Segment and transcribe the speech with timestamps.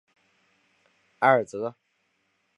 [1.19, 1.75] 埃尔泽。